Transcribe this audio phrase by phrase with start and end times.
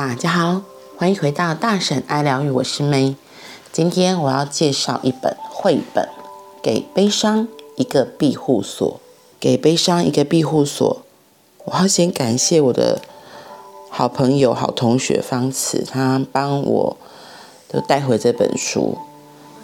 [0.00, 0.62] 大家好，
[0.96, 3.16] 欢迎回到大婶爱疗愈，我是妹。
[3.72, 6.04] 今天我要介绍一本绘本，
[6.62, 8.88] 《给悲伤一个庇护所》。
[9.40, 11.02] 给悲伤一个庇护所，
[11.64, 13.02] 我要先感谢我的
[13.90, 16.96] 好朋友、好同学方慈，他帮我
[17.66, 18.96] 都带回这本书。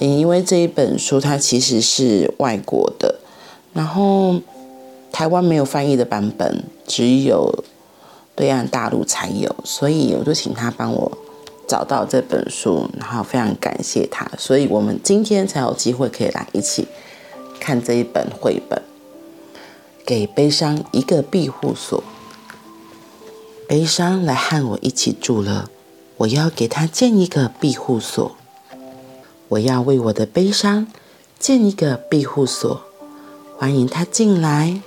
[0.01, 3.21] 因为这一本书它其实是外国的，
[3.73, 4.41] 然后
[5.13, 7.63] 台湾没有翻译的版本，只有
[8.35, 11.19] 对岸大陆才有，所以我就请他帮我
[11.69, 16.89] 找到这本书，然后非常感谢他，所以我们今天才有机会可以来一起
[17.61, 18.83] 看这一本绘本。
[20.07, 22.05] 给悲伤一个庇护所，
[23.67, 25.71] 悲伤来和我一起住了，
[26.19, 28.37] 我要给他建一个庇护所。
[29.49, 30.89] 我要为我的悲伤
[31.39, 32.83] 建一个庇护所，
[33.57, 34.83] 欢迎他进来。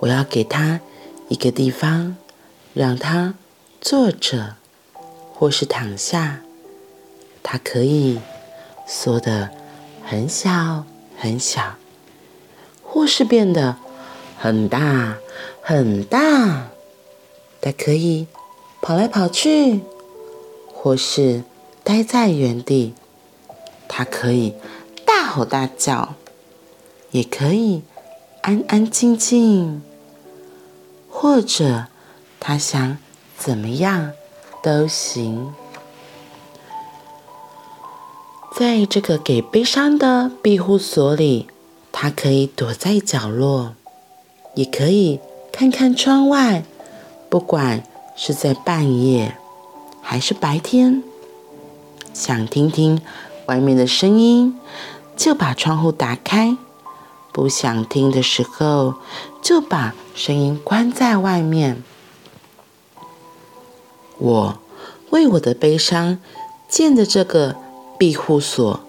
[0.00, 0.80] 我要给他
[1.28, 2.16] 一个地方，
[2.74, 3.34] 让他
[3.80, 4.56] 坐着
[5.32, 6.40] 或是躺下，
[7.42, 8.20] 他可以
[8.86, 9.50] 缩得
[10.04, 10.84] 很小
[11.18, 11.76] 很小。
[12.82, 13.76] 或是变得
[14.38, 15.18] 很大
[15.60, 16.68] 很大，
[17.60, 18.26] 它可以
[18.80, 19.80] 跑来跑去，
[20.72, 21.42] 或是
[21.84, 22.94] 待在原地。
[23.86, 24.54] 它可以
[25.04, 26.14] 大吼大叫，
[27.10, 27.82] 也可以
[28.40, 29.82] 安安静静，
[31.18, 31.86] 或者
[32.38, 32.98] 他想
[33.38, 34.12] 怎么样
[34.62, 35.54] 都行。
[38.54, 41.48] 在这个给悲伤的庇护所里。
[41.98, 43.72] 他可以躲在角落，
[44.54, 45.18] 也可以
[45.50, 46.62] 看看窗外。
[47.30, 47.82] 不管
[48.14, 49.38] 是在半夜
[50.02, 51.02] 还是白天，
[52.12, 53.00] 想听听
[53.46, 54.60] 外面的声音，
[55.16, 56.58] 就把窗户打开；
[57.32, 58.96] 不想听的时候，
[59.46, 61.80] 就把声音关在外面。
[64.18, 64.58] 我
[65.10, 66.18] 为我的悲伤
[66.68, 67.54] 建的这个
[67.96, 68.80] 庇护所，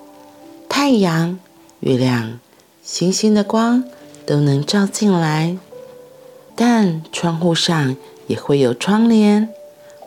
[0.67, 1.37] 太阳、
[1.81, 2.39] 月亮。
[2.81, 3.83] 星星的光
[4.25, 5.59] 都能照进来，
[6.55, 7.95] 但窗户上
[8.25, 9.49] 也会有窗帘。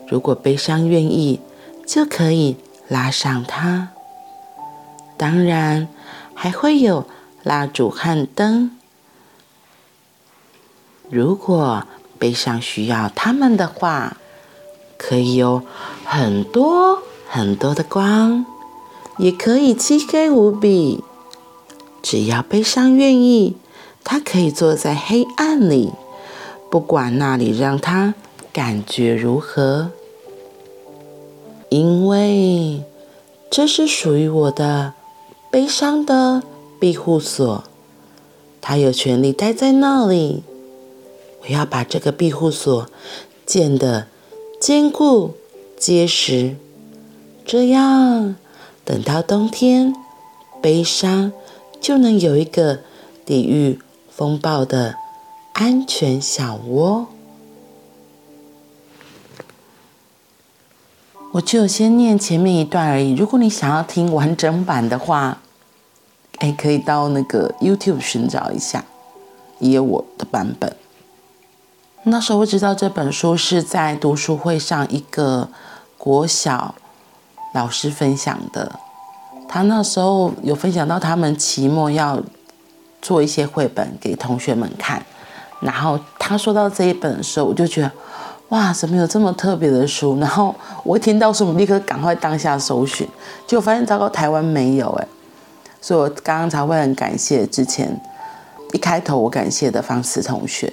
[0.08, 1.38] 如果悲伤愿意，
[1.86, 2.56] 就可以
[2.88, 3.90] 拉上它。
[5.16, 5.86] 当然，
[6.34, 7.06] 还会有
[7.44, 8.76] 蜡烛和灯。
[11.10, 11.84] 如果
[12.18, 14.16] 悲伤需要它们的话，
[14.96, 15.62] 可以有
[16.04, 18.46] 很多很多的光，
[19.18, 21.02] 也可以漆黑无比。
[22.02, 23.56] 只要悲伤愿意，
[24.04, 25.92] 他可以坐在黑暗里，
[26.70, 28.14] 不管那里让他
[28.52, 29.90] 感觉如何，
[31.68, 32.84] 因为
[33.50, 34.94] 这是属于我的
[35.50, 36.42] 悲伤的
[36.78, 37.64] 庇护所，
[38.60, 40.44] 他有权利待在那里。
[41.42, 42.88] 我要把这个庇护所
[43.46, 44.06] 建得
[44.60, 45.34] 坚固
[45.76, 46.56] 结实，
[47.44, 48.36] 这样
[48.84, 49.94] 等到冬天，
[50.60, 51.32] 悲伤。
[51.80, 52.80] 就能有一个
[53.24, 53.80] 抵御
[54.10, 54.96] 风暴的
[55.54, 57.06] 安全小窝。
[61.32, 63.14] 我就先念前面一段而已。
[63.14, 65.40] 如果你想要听完整版的话，
[66.36, 68.84] 哎，可以到那个 YouTube 寻找一下，
[69.58, 70.76] 也有我的版本。
[72.04, 75.48] 那时候我知道这本书是在读书会上一个
[75.98, 76.74] 国小
[77.52, 78.72] 老师分享的。
[79.46, 82.22] 他那时候有分享到，他们期末要
[83.02, 85.04] 做一些绘本给同学们看，
[85.60, 87.92] 然后他说到这一本的时候，我就觉得，
[88.48, 90.18] 哇，怎么有这么特别的书？
[90.18, 93.06] 然后我一听到说，我立刻赶快当下搜寻，
[93.46, 95.06] 结果发现糟糕，台湾没有哎，
[95.82, 98.00] 所以我刚刚才会很感谢之前
[98.72, 100.72] 一开头我感谢的方思同学，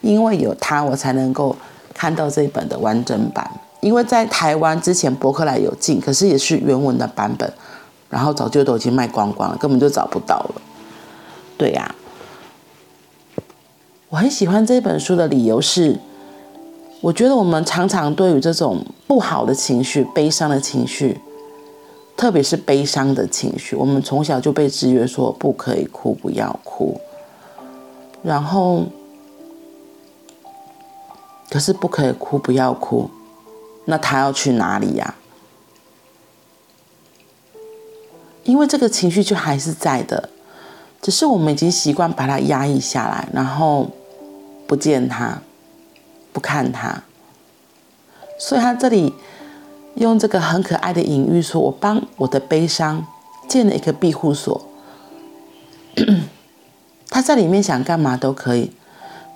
[0.00, 1.54] 因为有他，我才能够
[1.92, 3.50] 看到这一本的完整版，
[3.80, 7.52] 因为在台湾之前博客来有进，可是也是原文的版本。
[8.10, 10.62] 然后早就都已经卖光光了，根本就找不到了。
[11.58, 11.94] 对呀，
[14.08, 15.98] 我很喜欢这本书的理由是，
[17.02, 21.20] 我觉得我们常常对于这种不好的情绪、悲伤的情绪，
[22.16, 26.98] 特别是悲伤的情绪，我们从小就被制约说不可以哭，不要哭。
[28.22, 28.86] 然后，
[31.50, 33.10] 可是不可以哭，不要哭，
[33.86, 35.14] 那他要去哪里呀？
[38.44, 40.30] 因为这个情绪就还是在的，
[41.02, 43.90] 只是我们已经习惯把它压抑下来，然后
[44.66, 45.42] 不见他，
[46.32, 47.02] 不看他。
[48.38, 49.14] 所以他这里
[49.96, 53.06] 用这个很可爱的隐喻说：“我帮我的悲伤
[53.48, 54.66] 建了一个庇护所，
[57.10, 58.72] 他在里面想干嘛都可以，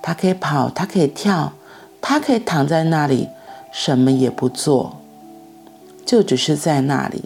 [0.00, 1.52] 他可以跑，他可以跳，
[2.02, 3.28] 他可以躺在那里，
[3.72, 4.98] 什么也不做，
[6.04, 7.24] 就只是在那里。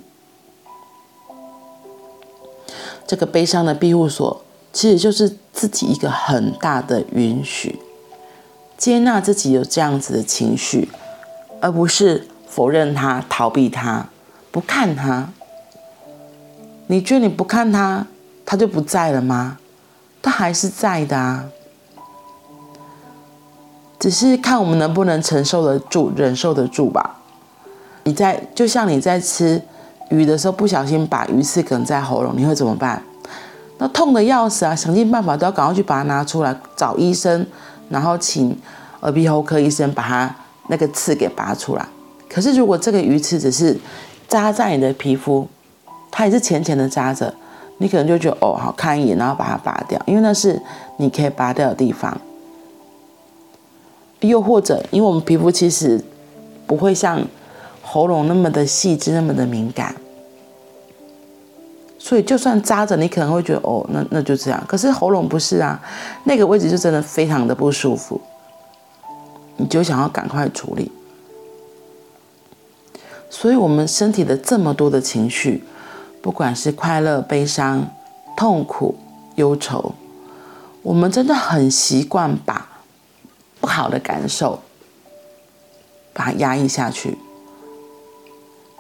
[3.07, 7.81] 这个悲伤的庇护所，其实就是自己一个很大的允许，
[8.77, 10.91] 接纳自己有这样子的情绪，
[11.61, 14.09] 而不是否认它、逃避它、
[14.51, 15.33] 不看它。
[16.89, 18.07] 你觉得你不看它，
[18.45, 19.59] 它就不在了吗？
[20.21, 21.49] 它还是在的啊。
[24.07, 27.17] 只是看我们能不能承受得住、忍受得住吧。
[28.05, 29.61] 你在就像你在吃
[30.11, 33.03] 鱼的时候，不小心把鱼刺梗在喉咙，你会怎么办？
[33.79, 34.77] 那痛的要死啊！
[34.77, 37.45] 想尽办法都要赶快去把它拿出来，找医生，
[37.89, 38.57] 然后请
[39.01, 40.33] 耳鼻喉科医生把它
[40.69, 41.85] 那个刺给拔出来。
[42.31, 43.77] 可是如果这个鱼刺只是
[44.29, 45.49] 扎在你的皮肤，
[46.13, 47.35] 它也是浅浅的扎着，
[47.79, 50.63] 你可能就觉得哦，好看一眼，然后把它拔掉，因为那是
[50.99, 52.17] 你可以拔掉的地方。
[54.21, 56.03] 又或者，因为我们皮肤其实
[56.67, 57.23] 不会像
[57.83, 59.95] 喉咙那么的细致，那么的敏感，
[61.99, 64.65] 所以就算扎着，你可能会觉得哦，那那就这样。
[64.67, 65.81] 可是喉咙不是啊，
[66.25, 68.21] 那个位置就真的非常的不舒服，
[69.59, 70.91] 你就想要赶快处理。
[73.29, 75.63] 所以，我们身体的这么多的情绪，
[76.23, 77.87] 不管是快乐、悲伤、
[78.37, 78.95] 痛苦、
[79.35, 79.95] 忧愁，
[80.83, 82.66] 我们真的很习惯把。
[83.67, 84.61] 不好的感受，
[86.15, 87.19] 把它压抑下去。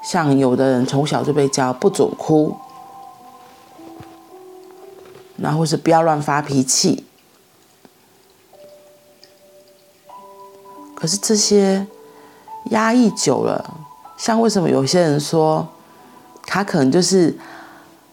[0.04, 2.56] 像有的人从小就被教不准哭，
[5.36, 7.04] 然后是不要乱发脾气。
[10.94, 11.88] 可是这些
[12.66, 13.78] 压抑久了，
[14.16, 15.66] 像为什么有些人说
[16.44, 17.36] 他可能就是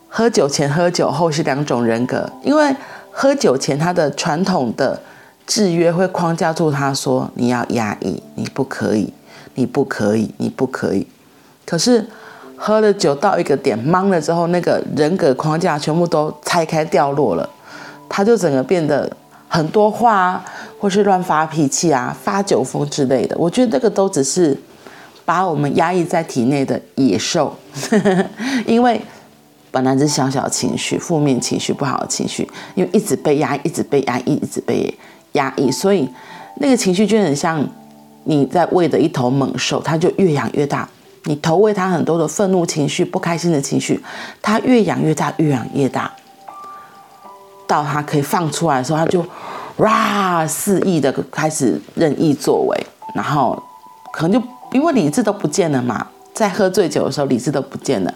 [0.09, 2.27] 喝酒前喝酒后是两种人格？
[2.41, 2.75] 因为
[3.11, 4.99] 喝酒前他的传统的。
[5.45, 9.11] 制约会框架住他说：“你要压抑，你不可以，
[9.55, 11.05] 你不可以，你不可以。”
[11.65, 12.05] 可是
[12.55, 17.49] 喝了酒到一个点，懵了之后，那个人格框架全部都拆开掉落了，
[18.07, 19.11] 他就整个变得
[19.49, 20.45] 很多话啊，
[20.79, 23.35] 或是乱发脾气啊，发酒疯之类的。
[23.37, 24.57] 我觉得这个都只是
[25.25, 27.53] 把我们压抑在体内的野兽，
[28.65, 29.01] 因为
[29.71, 34.97] 本来是小小情绪、负面情绪、不好的情绪，因为一直被压抑，一直被压抑，一直被。
[35.33, 36.09] 压抑，所以
[36.57, 37.63] 那个情绪就很像
[38.23, 40.87] 你在喂的一头猛兽，它就越养越大。
[41.25, 44.01] 你投喂它很多的愤怒情绪、不开心的情绪，
[44.41, 46.11] 它越养越大，越养越大。
[47.65, 49.25] 到它可以放出来的时候，它就
[49.77, 52.85] 哇肆意的开始任意作为，
[53.15, 53.61] 然后
[54.11, 58.13] 可能就因为理智都不见了嘛，在喝醉酒的时候理智都不见了，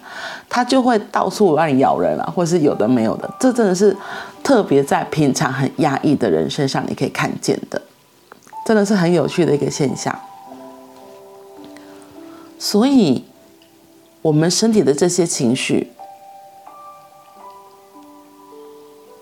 [0.50, 3.96] 它就会到处让你咬人啊，或是有的没有的，这真的是。
[4.44, 7.82] 特别在平常很压抑的人身上，你可以看见的，
[8.66, 10.18] 真的是很有趣的一个现象。
[12.58, 13.26] 所以，
[14.22, 15.92] 我们身体的这些情绪，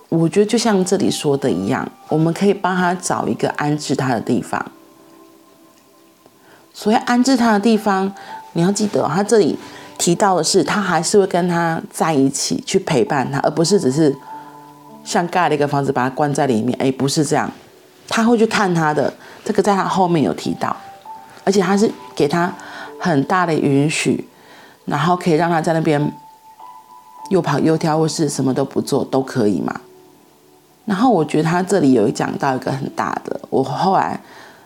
[0.10, 4.64] 我觉得就像这里说的一样，我们可以帮他找一个安置他的地方。
[6.72, 8.14] 所以安置他的地方，
[8.56, 9.58] 你要记得，他这里
[9.98, 14.14] 提到的是，他还是会跟他在一起，去陪伴他，而不是只是。
[15.08, 16.76] 像盖了一个房子，把他关在里面。
[16.82, 17.48] 哎，不是这样，
[18.08, 19.14] 他会去看他的。
[19.44, 20.76] 这个在他后面有提到，
[21.44, 22.52] 而且他是给他
[23.00, 24.28] 很大的允许，
[24.86, 26.12] 然后可以让他在那边
[27.30, 29.80] 又跑又跳，或是什么都不做都可以嘛。
[30.86, 34.20] 然后我觉得他这里有讲到一个很大的，我后来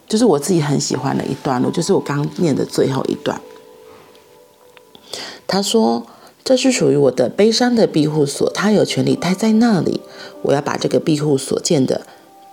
[0.08, 3.38] 就是我自己很喜欢的一段路，就是我刚念的最后一段。
[5.50, 6.06] 他说。
[6.42, 10.02] 这是属于我的悲伤的庇护所，他有权利待在那里。
[10.42, 12.02] 我要把这个庇护所建得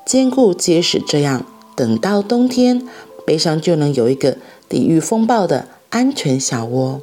[0.04, 2.86] 坚固结实，这样等到冬天，
[3.24, 4.36] 悲伤就能有一个
[4.68, 7.00] 抵御风暴的安全小窝。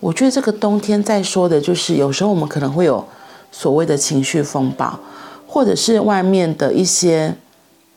[0.00, 3.06] 我觉得这个冬天在说的就是，有时候我们可能会有
[3.50, 4.98] 所谓的情绪风暴，
[5.46, 7.36] 或者是外面的一些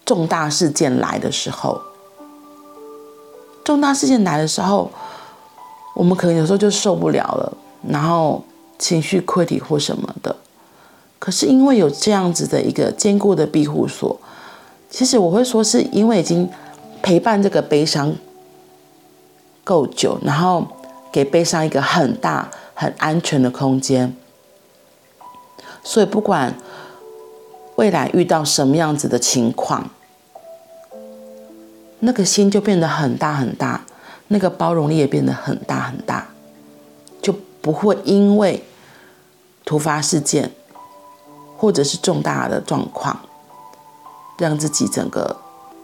[0.06, 1.82] 重大事件来的时候，
[3.66, 4.92] 重大事件来的时候。
[5.96, 7.58] 我们可能有时候就受不了了，
[7.90, 8.44] 然后
[8.78, 10.36] 情绪溃堤或什么的。
[11.18, 14.20] 可是因为有这样子的一个坚固的庇护所，
[14.90, 16.48] 其实我会说是因为已经
[17.02, 18.14] 陪伴这个悲伤
[19.64, 20.68] 够久，然后
[21.12, 24.16] 给悲伤一个很大很安全的空间，
[25.82, 26.54] 所以不管
[27.78, 29.90] 未来遇到什么样子的情况，
[32.00, 33.86] 那个心就变得很大很大。
[34.28, 36.28] 那个包容力也变得很大很大，
[37.22, 38.64] 就不会因为
[39.64, 40.52] 突发事件
[41.58, 43.20] 或者是重大的状况，
[44.38, 45.38] 让自己整个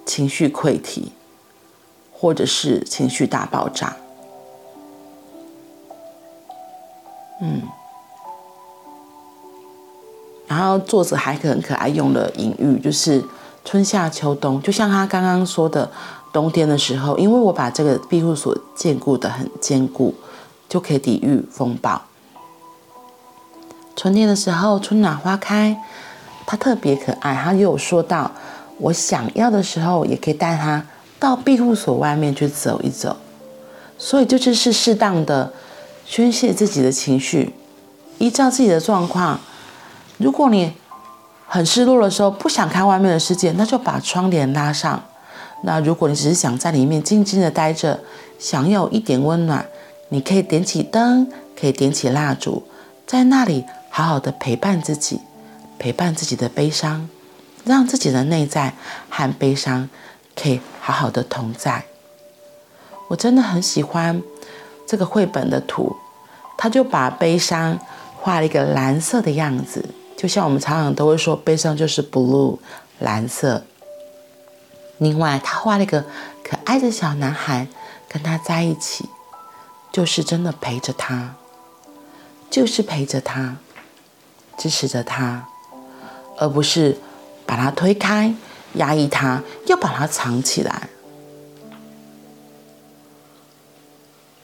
[0.06, 1.12] 情绪溃堤，
[2.12, 3.96] 或者是情绪大爆炸。
[7.42, 7.62] 嗯，
[10.48, 13.24] 然后作者还很可爱，用了隐喻，就是
[13.66, 15.90] 春夏秋冬，就像他刚刚说的，
[16.32, 20.16] 冬天的时候，因为我把这个庇护所建固的很坚固，
[20.70, 22.02] 就可以抵御风暴。
[23.96, 25.78] 春天的时候，春暖花开，
[26.46, 27.36] 它特别可爱。
[27.36, 28.32] 它又说到，
[28.78, 30.86] 我想要的时候，也可以带它
[31.20, 33.18] 到庇护所外面去走一走。
[33.98, 35.54] 所以，这就是适当的。
[36.04, 37.54] 宣泄自己的情绪，
[38.18, 39.40] 依照自己的状况。
[40.18, 40.74] 如果你
[41.48, 45.02] 很失落的时候，不想看外面的世界，那就把窗帘拉上。
[45.64, 48.00] 那如果你只是想在里面静静的待着，
[48.40, 49.66] 想有一点温暖，
[50.10, 51.28] 你可以点起灯，
[51.60, 52.64] 可以点起蜡烛，
[53.06, 55.20] 在那里好好的陪伴自己，
[55.78, 57.10] 陪伴自己的悲伤，
[57.64, 58.74] 让自己的内在
[59.10, 59.90] 和悲伤
[60.36, 61.86] 可以好好的同在。
[63.10, 64.22] 我真的很喜欢。
[64.88, 65.96] 这个绘本的图，
[66.58, 67.80] 他就把悲伤
[68.20, 69.86] 画了一个蓝色的样子，
[70.18, 72.58] 就像我们常常都会说，悲伤就是 blue
[73.00, 73.64] 蓝色。
[75.02, 76.06] 另外，他画了一个
[76.44, 77.68] 可爱的小男孩，
[78.08, 79.10] 跟他在一起，
[79.92, 81.34] 就是真的陪着他，
[82.52, 83.58] 就是陪着他，
[84.60, 85.48] 支持着他，
[86.38, 87.00] 而不是
[87.48, 88.36] 把他推开、
[88.76, 90.88] 压抑他，又把他藏起来。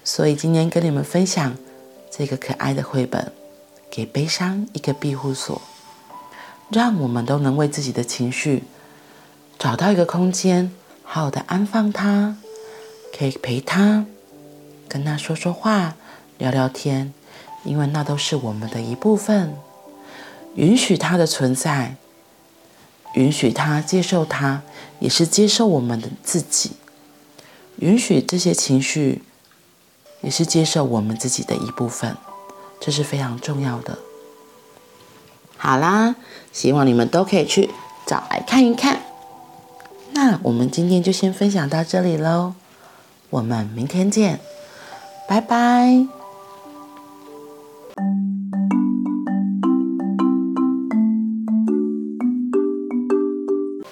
[0.04, 1.56] 所以今天跟你们分享
[2.10, 3.22] 这个可爱的绘本，
[3.92, 5.62] 《给悲伤一个庇护所》，
[6.72, 8.64] 让我们都能为自己的情绪
[9.58, 10.72] 找到一个空间，
[11.04, 12.38] 好好的安放它，
[13.18, 14.06] 可以陪他，
[14.88, 15.96] 跟他说说话，
[16.38, 17.14] 聊聊天，
[17.64, 19.56] 因为那都是我们的一部分。
[20.56, 21.96] 允许他的存在，
[23.14, 24.62] 允许他接受他，
[25.00, 26.72] 也是接受我们的自己。
[27.78, 29.24] 允许这些情绪。
[30.22, 32.18] 也是接受我们自己的一部分，
[32.80, 34.00] 这是非常重要的。
[35.58, 36.16] 好啦，
[36.52, 37.70] 希望你们都可以去
[38.08, 39.00] 找来看一看。
[40.18, 42.56] 那我们今天就先分享到这里喽，
[43.30, 44.40] 我们明天见，
[45.30, 46.17] 拜拜。